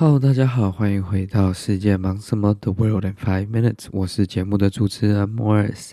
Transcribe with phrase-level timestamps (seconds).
[0.00, 5.90] Hello，大家好，欢迎回到世界忙什么？The World in Five Minutes，我是节目的主持人 Morris。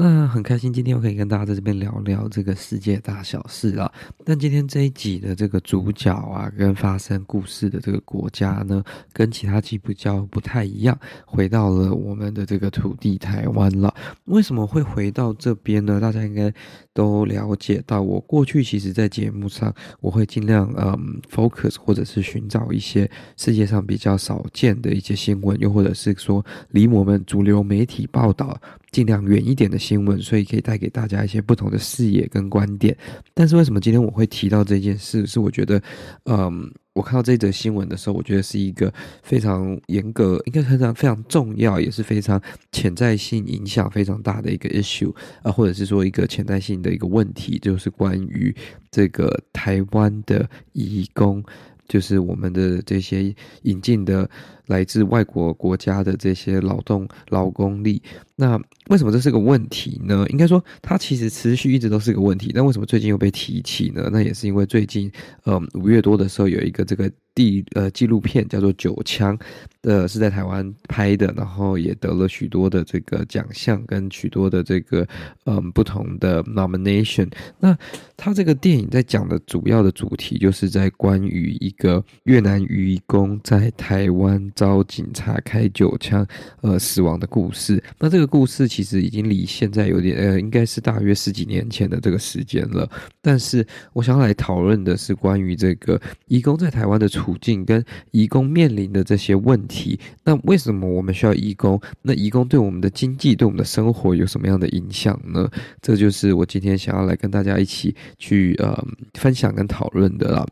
[0.00, 3.92] 那很开心，今天我可以跟大家在这边聊聊这个世界大小事了。
[4.24, 8.80] 但今天这一集的这个主角啊，跟发生故事的这个国家呢，
[9.12, 10.96] 跟其他几部较不太一样，
[11.26, 13.92] 回到了我们的这个土地台湾了。
[14.26, 16.00] 为什么会回到这边呢？
[16.00, 16.54] 大家应该
[16.94, 28.56] 都了解到，我过去其实在节目上，我会尽量嗯 focus 或者是寻找一些世界上比较少见的一些新闻，又或者是说离我们主流媒体报道
[28.90, 32.96] 尽量远一点的新闻，所以可以带给大家一些不同的视野跟观点。
[33.34, 35.26] 但是为什么今天我会提到这件事？
[35.26, 35.80] 是我觉得，
[36.24, 42.40] 嗯，我看到这则新闻的时候，我觉得是一个非常严格，应该非常非常重要，也是非常
[42.72, 48.54] 潜在性影响非常大的一个 issue 啊，或者是说一个潜在性的一个问题，就是关于
[48.90, 51.44] 这个台湾的移工，
[51.86, 54.28] 就是我们的这些引进的。
[54.68, 58.00] 来自外国国家的这些劳动劳工力，
[58.36, 60.24] 那为什么这是个问题呢？
[60.30, 64.08] 应该说，它其实持续一直都是个问题，但为什么最近又被提起呢？
[64.10, 65.10] 那也是因为最近，
[65.44, 69.36] 呃，五月多的时候有一个这个地呃纪录片叫做《九枪》
[69.82, 75.06] 的，是在台湾拍的，然后也得了许多的这个奖项跟许多的这个
[75.44, 77.28] 嗯、呃、不同的 nomination。
[77.58, 77.76] 那
[78.16, 84.50] 他这个电影在讲的主要的主题，就是在关于一个越南移工在台湾。
[84.58, 86.26] 遭警察开九枪，
[86.62, 87.80] 呃，死亡的故事。
[87.96, 92.90] 那这个故事其实已经离现在有点，呃，应该是大约十几年前的这个时间了。
[93.22, 99.96] 但是，我想要来讨论的是关于这个移工在台湾的处境，跟移工面临的这些问题。
[100.24, 101.80] 那为什么我们需要移工？
[102.02, 105.48] 那移工对我们的经济、对我们的生活有什么样的影响呢？
[105.80, 108.84] 这就是我今天想要来跟大家一起去呃
[109.14, 110.48] 分享跟讨论的了。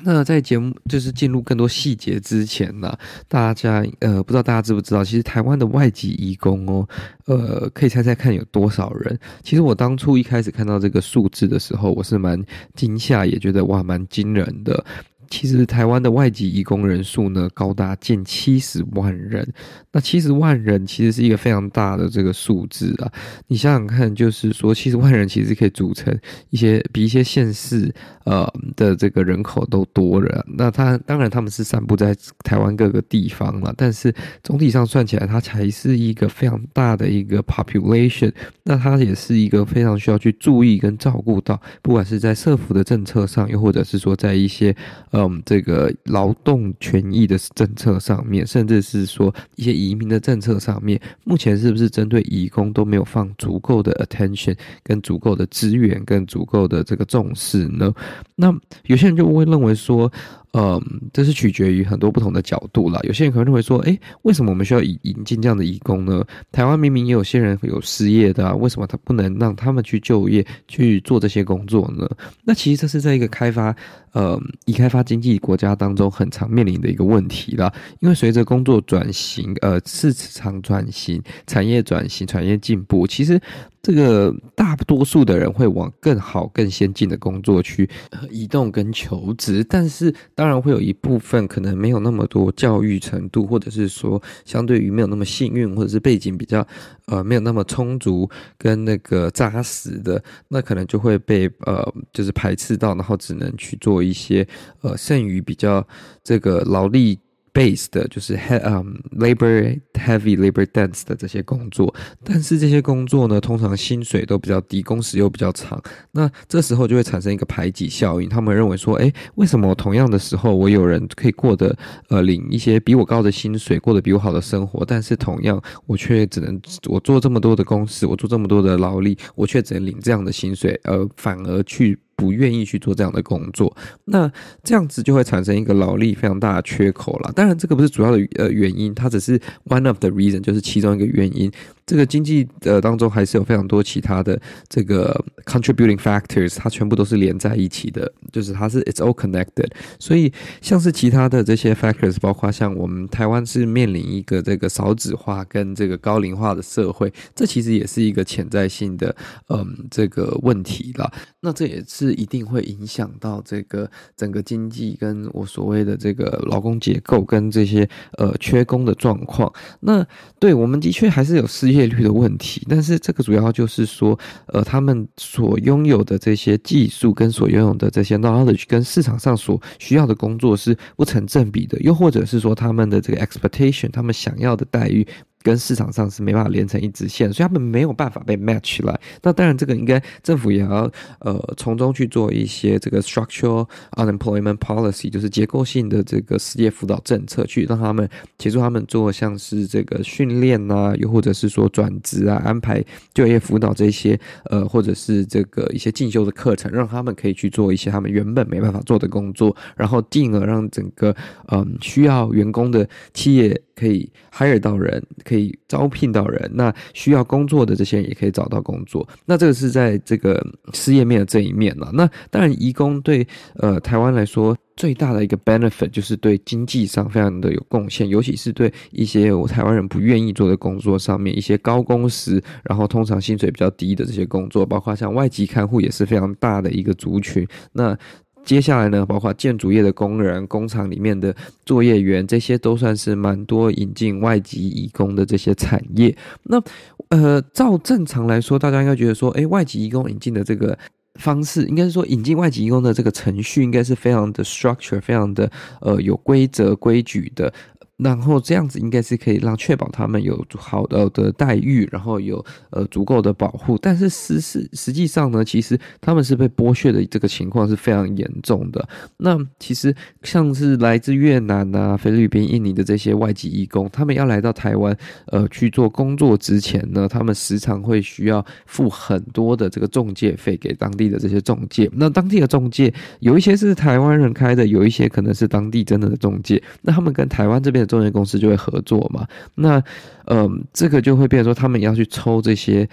[0.00, 2.96] 那在节目就是进入更多细节之前呢，
[3.28, 6.88] 大家呃不知道大家知不知道，其实台湾的外籍移工哦，
[7.26, 9.18] 呃可以猜猜看有多少人？
[9.42, 12.42] 其实我当初一开始看到这个数字的时候，我是蛮
[12.74, 14.84] 惊吓，也觉得哇蛮惊人的。
[15.32, 19.50] 其实台湾的外籍移工人数呢，高达近七十万人。
[19.90, 23.10] 那七十万人其实是一个非常大的这个数字啊！
[23.46, 26.14] 你想想看，就是说七十万人其实可以组成
[26.50, 27.90] 一些比一些县市
[28.24, 30.44] 呃的这个人口都多了。
[30.46, 32.14] 那他当然他们是散布在
[32.44, 38.30] 台湾各个地方了，但是总体上算起来，它才是一个非常大的一个 population。
[38.64, 44.76] 那它也是一个非常需要去注意跟照顾到，不管是在社福的政策上，又或者是说在一些
[45.10, 45.21] 呃。
[45.22, 57.92] 嗯，这个劳动权益的政策上面，甚至是说一些移民的政策上面，目前是不是针对移工都没有放足够的 attention，跟足够的资源，跟足够的这个重视呢？
[58.34, 58.52] 那
[58.86, 60.10] 有些人就会认为说。
[60.52, 60.78] 嗯，
[61.14, 63.00] 这是取决于很多不同的角度啦。
[63.04, 66.22] 有些人可能认为说，诶，为什么我们需要引引进这样的移工呢？
[66.50, 72.06] 台湾明明也有些人有失业的啊，为什么他不能让他们去就业去做这些工作呢？
[72.44, 73.74] 那其实这是在一个开发，
[74.12, 77.72] 呃，已开发经济国家当中很常面临的一个问题啦。
[78.00, 83.40] 因为随着工作转型，呃，市场转型、产业转型、产业进步，其实。
[83.82, 87.90] 这个大多数的人会往更好、更先进的工作去
[88.30, 96.64] 移动跟求职，但是当然会有一部分可能没有那么多教育程度，或者是说相对于没有那么幸运，或者是背景比较
[97.06, 104.46] 呃没有那么充足跟那个扎实的，那可能就会被呃就是排斥到，然后只能去做一些
[104.82, 105.84] 呃剩余比较
[106.22, 107.18] 这个劳力。
[107.52, 115.80] Base 的就是 he 嗯 labor heavy labor dense 的这些工作，但是这些工作呢，通常薪水都比较低，工时又比较长，
[116.12, 118.28] 那这时候就会产生一个排挤效应。
[118.28, 121.76] 他们认为说，诶，为什么同样的时候，我有人可以过得
[122.08, 131.98] 呃领一些比我高的薪水，过得比我好的生活，但是同样我却只能我做这么多的工时，我做这么多的劳力，我却只能领这样的薪水，而反而去。
[132.22, 134.30] 不愿意去做这样的工作，那
[134.62, 137.32] 这样子就会产生一个劳力非常大的缺口了。
[137.34, 139.36] 当然，这个不是主要的呃原因，它只是
[139.66, 141.50] one of the reason，就是其中一个原因。
[141.84, 145.12] 这个经济呃当中还是有非常多其他的这个
[145.44, 149.68] contributing factors，它全部都是连在一起的，就是它是 it's all connected。
[149.98, 159.14] 所以像是其他的这些 factors，包括像我们台湾是面临一个这个少子化跟这个高龄化的社会，这其实也是一个潜在性的
[159.48, 161.12] 嗯这个问题啦。
[161.40, 167.88] 那这也是一定会影响到这个整个经济跟我所谓的这个劳工结构跟这些
[168.18, 169.52] 呃缺工的状况。
[169.80, 170.06] 那
[170.38, 171.71] 对我们的确还是有失。
[171.72, 172.64] 业率的问题。
[172.68, 185.06] 但是这个主要就是说，呃，他们所拥有的这些技术跟所拥有的这些 knowledge 跟市场上所需要的工作是不成正比的，又或者是说他们的这个 expectation，他们想要的待遇。
[185.42, 188.98] 跟市场上是没办法连成一直线，所以他们没有办法被 match 起来。
[189.22, 190.90] 那当然，这个应该政府也要
[191.20, 198.08] 呃从中去做一些这个 structural unemployment policy，就是结构性的这个失业辅导政策，去让他们
[198.38, 211.14] 协助他们做像是这个训练啊，又或者是说转职啊，安排就业辅导这些呃，或者是这个一些进修的课程，让他们可以去做一些他们原本没办法做的工作，然后进而让整个
[211.48, 213.60] 嗯、需要员工的企业。
[213.74, 219.06] 可以 hire 到人，可以招聘到人，那需要工作的这些人也可以找到工作。
[219.24, 221.90] 那这个是在这个失业面的这一面了。
[221.92, 223.26] 那当然，移工对
[223.56, 237.46] 呃台湾来说最大的一个 benefit 就是对经济上非常的有贡献，尤其是对一些我台湾人不愿意做的工作上面，一些高工时，然后通常薪水比较低的这些工作，包括像外籍看护也是非常大的一个族群。
[237.72, 237.96] 那
[238.44, 241.34] 接下来呢，包括建筑业的工人、工厂里面的
[241.64, 246.14] 作业员，这些都算是蛮多引进外籍移工的这些产业。
[246.42, 246.62] 那
[247.08, 250.76] 呃，照正常来说，大家应该觉得说，哎，外籍移工引进的这个
[251.16, 255.50] 方式，应该是说引进外籍移工的这个程序，应该是非常的 structure，非常的
[255.80, 257.52] 呃有规则规矩的。
[257.98, 263.78] 然后这样子应该是可以让确保他们有好的的待遇，然后有呃足够的保护。
[263.80, 268.88] 但是实实实际上呢，其实他们是被剥削的这个情况是非常严重的。
[269.18, 274.96] 那其实像是来自越南啊、菲律宾、印尼的这些外籍义工，他们要来到台湾
[275.26, 281.88] 呃去做工作之前呢，他们时常会需要付很多的这个中介费给当地的这些中介。
[281.92, 286.60] 那当地的中介有一些是台湾人开的，有一些可能是当地真的的中介。
[286.80, 289.26] 那他们跟台湾这边的中介公司就会合作嘛，
[289.56, 289.82] 那，
[290.26, 292.88] 嗯、这个就会变成说他们要去抽这些，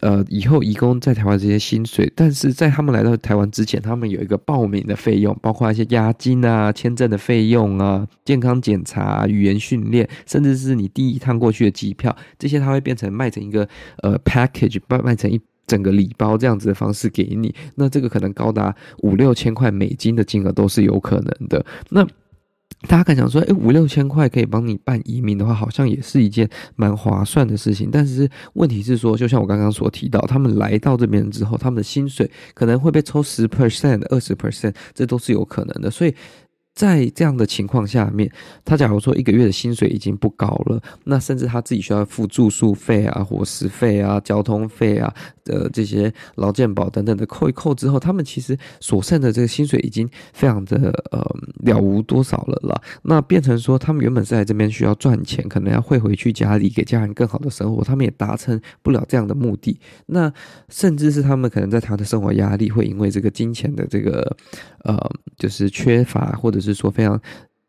[0.00, 13.68] 呃，以后移工在台湾这些薪水，但是在他们来到台湾之前，他们有一个报名的费用，包括一些押金啊、签证的费用啊、健康检查、语言训练，甚至是你第一趟过去的机票，这些他会变成卖成一个
[14.02, 22.06] 呃 package，卖卖成一整个礼包这样子的方式给你，那这个可能高达五六千块美金的金额都是有可能的，那。
[22.88, 27.90] 大家可能想说，哎，五六千块可以帮你办移民的话，好像也是一件蛮划算的事情。
[27.90, 35.90] 但是问题是说，就像我刚刚所提到，他们来到这边之后，他们的薪水可能会被抽十 percent、二十 percent，这都是有可能的。
[35.90, 36.14] 所以。
[36.74, 38.30] 在这样的情况下面，
[38.64, 45.12] 他假如说一个月的薪水已经不高了，那甚至他自己需要付住宿费啊、伙食费啊、交通费啊
[45.44, 51.22] 的这些劳健保等等的扣一扣之后，他们其实所剩的这个薪水已经非常的呃
[51.58, 52.80] 了无多少了啦。
[53.02, 59.78] 那变成说，他们原本是在这边需要赚钱，可能要汇回去家里给家人更好的生活，他们也达成不了这样的目的。
[60.06, 60.32] 那
[60.70, 64.34] 甚至是他们可能在他的生活压力会因为这个金钱的这个
[64.84, 64.98] 呃
[65.36, 66.61] 就是缺乏或者。
[66.62, 67.20] 是说非常。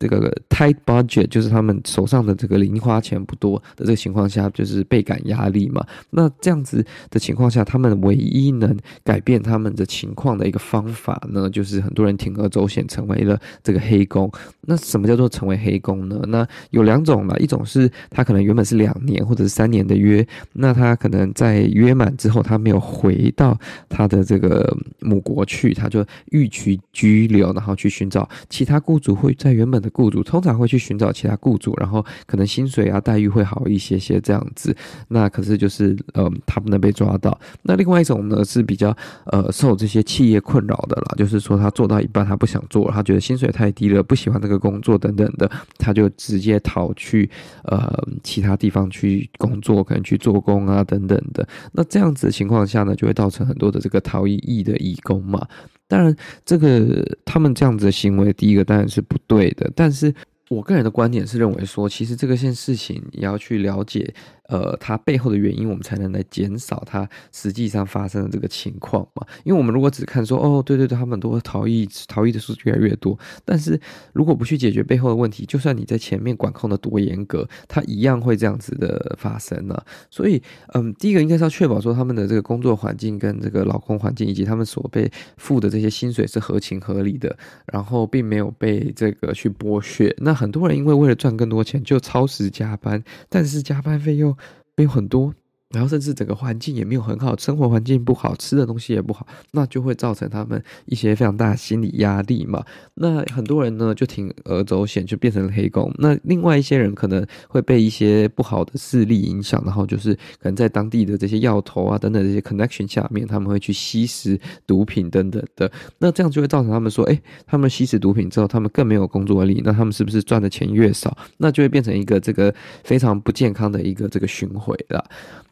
[0.04, 5.82] 这个 tight budget 就是他们手上的这个零花钱不多的这个情况下，就是倍感压力嘛。
[6.10, 14.30] 那这样子的情况下，他们唯一能改变他们的情况的一个方法呢，就是很多人铤而走险，成为了这个黑工。
[14.60, 16.20] 那什么叫做成为黑工呢？
[16.28, 23.58] 那有两种嘛，一种是他可能原本是两年或者是三年的约，那他可能在约满之后，他没有回到
[23.88, 29.93] 他的这个母国去，他就逾期居留，然后去寻找其他雇主会在原本的。
[29.94, 34.76] 雇主通常会去寻找其他雇主，然后可能薪水啊待遇会好一些些这样子。
[35.07, 37.38] 那可是就是呃，他不能被抓到。
[37.62, 38.95] 那另外一种呢是比较
[39.26, 47.30] 呃受这些企业困扰的啦，就是说他做到一半他不想做了，他觉得薪水太低了，不喜欢这个工作等等的，他就直接逃去
[47.64, 47.92] 呃
[48.23, 51.47] 其他地方去工作，可能去做工啊等等的。
[51.71, 55.47] 那这样子的情况下呢，就会造成很多的这个逃逸役的义工嘛。
[55.87, 60.13] 当然，这个他们这样子的行为，第一个当然是不对的，但是
[60.54, 64.14] 我个人的观点是认为说，其实这个件事情你要去了解。
[64.50, 69.26] 呃，它背后的原因，我们才能来减少它实际上发生的这个情况嘛。
[69.45, 73.18] 因为我们如果只看说，哦，对对对，他们都逃逸，逃逸的数越来越多。
[73.45, 73.80] 但是
[74.12, 79.86] 如果不去解决背后的问题，就算你在前面管控的多严格，它一样会这样子的发生呢、啊。
[80.12, 80.44] 所以，
[80.74, 87.36] 嗯，第一个应该是要确保说他们的这个工作环境跟这个劳工环境以及他们所被付的这些薪水是合情合理的，
[87.72, 90.14] 然后并没有被这个去剥削。
[90.19, 94.38] 那很多人因为为了赚更多钱就超时加班，但是加班费又。
[94.76, 95.31] 没有很多，
[95.73, 102.63] 然后甚至整个环境也没有很好，生活环境不好，吃的东西也不好，那就会造成他们一些非常大的心理压力嘛。
[102.94, 105.92] 那很多人呢就铤而走险，就变成了黑工。
[105.97, 115.71] 那另外一些人可能会被一些不好的势力影响，然后就是可能在当地的这些药头啊等等这些 connection 下面，他们会去吸食毒品等等的。
[115.97, 122.53] 那这样就会造成他们说，哎，他们吸食毒品之后，他们更没有工作力，那他们是不是赚的钱越少，那就会变成一个这个
[122.83, 125.03] 非常不健康的一个这个循环了。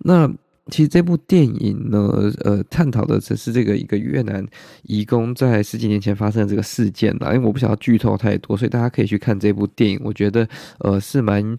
[0.04, 0.30] 那那
[0.70, 4.46] 其实这部电影呢，呃，探讨的只是这个一个越南
[4.84, 7.34] 移工在十几年前发生的这个事件啦。
[7.34, 10.00] 因为我不想要剧透太多，所以大家可以去看这部电影。
[10.04, 10.48] 我觉得，
[10.80, 11.58] 呃，是蛮。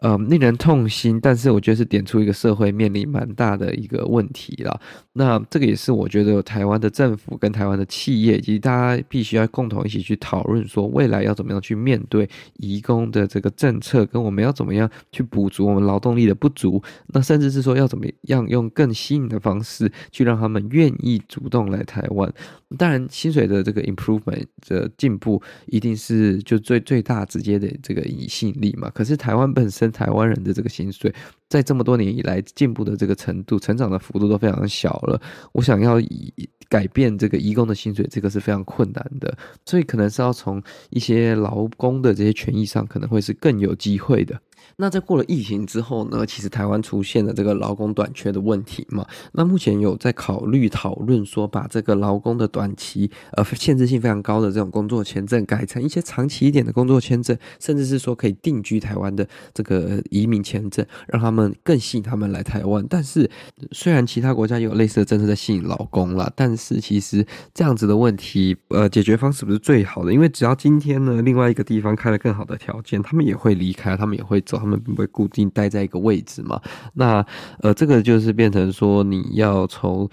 [0.00, 4.78] 呃，令人痛心，但是我觉得是点出一个社会面临蛮大的一个问题啦。
[5.12, 16.82] 那这个也是我觉得台湾的政府跟台湾的企业以及大家必须要共同一起去讨论，说未来要怎么样去面对移工的这个政策，跟我们要怎么样去补足我们劳动力的不足。
[17.06, 22.30] 那甚至是说要怎么样用更吸引的方式去让他们愿意主动来台湾。
[22.76, 28.90] 当然，薪水的这个 improvement 的进步一定是就最最大直接的这个吸引力嘛。
[28.90, 29.84] 可是台湾本身。
[29.94, 31.14] 台湾人的这个薪水，
[31.54, 35.20] 在这么多年以来进步的这个程度、成长的幅度都非常小了。
[35.52, 36.34] 我想要以
[36.68, 39.38] 改变这个移工的薪水，这个是非常困难的。
[39.64, 44.40] 所以可能是要从一些劳工的这些权益上，可能会是更有机会的。
[44.76, 49.06] 那在过了疫情之后呢，其实台湾出现了这个劳工短缺的问题嘛。
[49.32, 62.84] 那目前有在考虑讨论说，把这个劳工的短期呃限制性非常高的这种工作签证，改成一些长期一点的工作签证，甚至是说可以定居台湾的这个移民签证，让他们更吸引他们来台湾。
[62.88, 63.30] 但是
[63.72, 74.58] 虽然其他国家有类似的政策在吸引劳工啦，但是其实这样子的问题，呃，解决方式不是最好的，因为只要今天呢，另外一个地方开了更好的条件，他们也会离开，他们也会走。
[74.64, 76.58] 他们不会固定待在一个位置嘛？
[76.94, 77.22] 那
[77.58, 80.08] 呃，这个就是变成说，你要从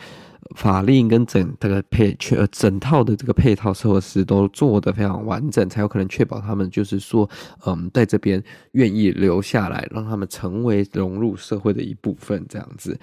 [0.55, 7.29] 法令跟整这个配全整套的这个配套措施都做得非常完整，才有可能确保他们就是说，
[7.65, 8.43] 嗯，在这边
[8.73, 12.99] 愿意留下来，让他们成为融入社会的一部分，这样子。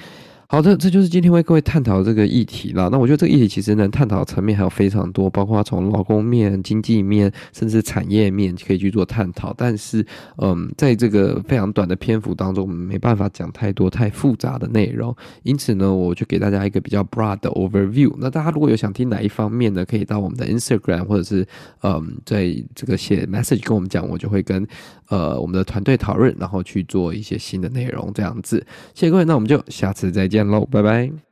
[0.50, 2.88] 好的，这就是今天为各位探讨这个议题啦。
[2.90, 9.52] 那我觉得这个议题其实能探讨层面还有非常多，包括从劳工面、经济面，甚至产业面可以去做探讨。
[9.58, 10.02] 但是，
[10.38, 15.14] 嗯，在这个非常短的篇幅当中，我们没办法讲太多太复杂的内容。
[15.42, 18.10] 因此呢，我就给大家一个比较 broad 的 overview。
[18.18, 21.46] 那大家如果有想听哪一方面呢，可以到我们的 Instagram 或者是
[21.82, 24.66] 嗯，在这个写 message 跟我们讲，我就会跟
[25.10, 28.66] 呃我们的团队讨论，然后去做一些新的内容这样子。
[28.94, 30.37] 谢谢各位，那我们就下次再见。
[30.38, 31.27] 见喽，拜拜。